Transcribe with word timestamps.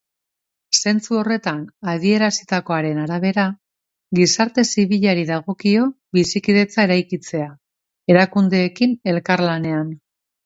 Zentzu 0.83 1.17
horretan 1.17 1.59
adierazitakoaren 1.91 3.01
arabera, 3.01 3.43
gizarte 4.19 4.63
zibilari 4.75 5.25
dagokio 5.29 5.83
bizikidetza 6.19 6.87
eraikitzea, 6.87 7.51
erakundeekin 8.15 8.97
elkarlanean. 9.13 9.93